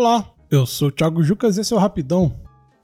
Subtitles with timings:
[0.00, 2.32] Olá, eu sou o Thiago Jucas e esse é o Rapidão.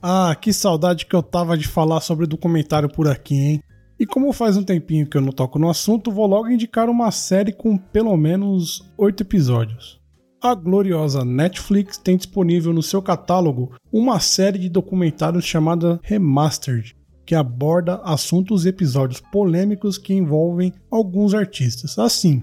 [0.03, 3.63] Ah, que saudade que eu tava de falar sobre documentário por aqui, hein?
[4.01, 7.13] E como faz um tempinho que eu não toco no assunto, vou logo indicar uma
[7.13, 10.01] série com pelo menos oito episódios.
[10.43, 17.37] A gloriosa Netflix tem disponível no seu catálogo uma série de documentários chamada Remastered, que
[17.37, 21.97] aborda assuntos e episódios polêmicos que envolvem alguns artistas.
[21.97, 22.43] Assim,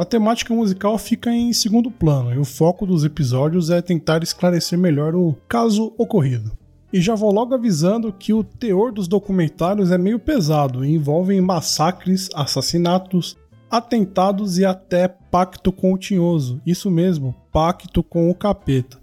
[0.00, 4.78] a temática musical fica em segundo plano e o foco dos episódios é tentar esclarecer
[4.78, 6.52] melhor o caso ocorrido.
[6.90, 11.38] E já vou logo avisando que o teor dos documentários é meio pesado e envolvem
[11.42, 13.36] massacres, assassinatos,
[13.70, 16.62] atentados e até pacto com o tinhoso.
[16.64, 18.98] Isso mesmo, pacto com o capeta.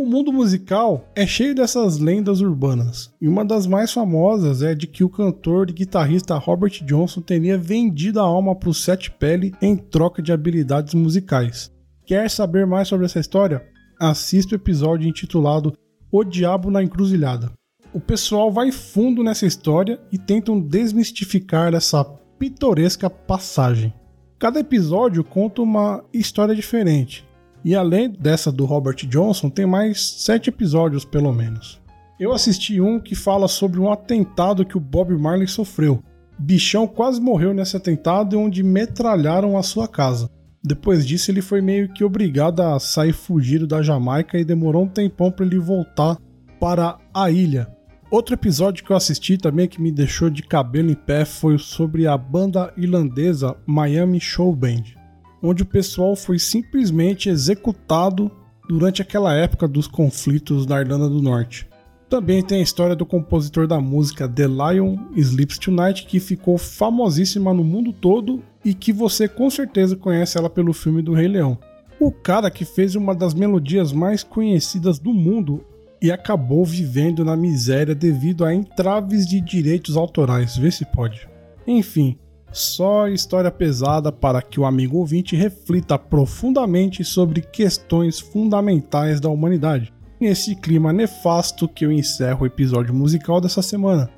[0.00, 4.86] O mundo musical é cheio dessas lendas urbanas, e uma das mais famosas é de
[4.86, 9.54] que o cantor e guitarrista Robert Johnson teria vendido a alma para o Sete Pele
[9.60, 11.70] em troca de habilidades musicais.
[12.06, 13.62] Quer saber mais sobre essa história?
[14.00, 15.76] Assista o episódio intitulado
[16.10, 17.52] O Diabo na Encruzilhada.
[17.92, 22.02] O pessoal vai fundo nessa história e tentam desmistificar essa
[22.38, 23.92] pitoresca passagem.
[24.38, 27.28] Cada episódio conta uma história diferente,
[27.64, 31.80] e além dessa do Robert Johnson, tem mais sete episódios, pelo menos.
[32.18, 36.02] Eu assisti um que fala sobre um atentado que o Bob Marley sofreu.
[36.38, 40.30] Bichão quase morreu nesse atentado onde metralharam a sua casa.
[40.62, 44.88] Depois disso, ele foi meio que obrigado a sair fugido da Jamaica e demorou um
[44.88, 46.18] tempão para ele voltar
[46.58, 47.68] para a ilha.
[48.10, 52.06] Outro episódio que eu assisti também que me deixou de cabelo em pé foi sobre
[52.06, 54.99] a banda irlandesa Miami Show Band
[55.42, 58.30] onde o pessoal foi simplesmente executado
[58.68, 61.68] durante aquela época dos conflitos na Irlanda do Norte.
[62.08, 67.54] Também tem a história do compositor da música The Lion Sleeps Tonight, que ficou famosíssima
[67.54, 71.56] no mundo todo e que você com certeza conhece ela pelo filme do Rei Leão.
[72.00, 75.64] O cara que fez uma das melodias mais conhecidas do mundo
[76.02, 81.28] e acabou vivendo na miséria devido a entraves de direitos autorais, vê se pode.
[81.66, 82.18] Enfim,
[82.52, 89.92] só história pesada para que o amigo ouvinte reflita profundamente sobre questões fundamentais da humanidade.
[90.20, 94.10] Nesse clima nefasto que eu encerro o episódio musical dessa semana.